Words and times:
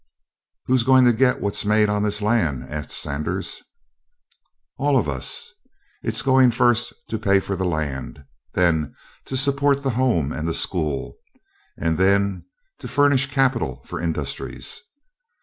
"Who's 0.65 0.81
going 0.81 1.05
to 1.05 1.13
get 1.13 1.41
what's 1.41 1.63
made 1.63 1.87
on 1.87 2.01
this 2.01 2.23
land?" 2.23 2.65
asked 2.67 2.89
Sanders. 2.89 3.61
"All 4.77 4.97
of 4.97 5.07
us. 5.07 5.51
It 6.01 6.15
is 6.15 6.23
going 6.23 6.49
first 6.49 6.91
to 7.09 7.19
pay 7.19 7.39
for 7.39 7.55
the 7.55 7.65
land, 7.67 8.25
then 8.53 8.95
to 9.25 9.37
support 9.37 9.83
the 9.83 9.91
Home 9.91 10.31
and 10.31 10.47
the 10.47 10.55
School, 10.55 11.17
and 11.77 11.99
then 11.99 12.45
to 12.79 12.87
furnish 12.87 13.27
capital 13.31 13.83
for 13.85 13.99
industries." 14.01 14.81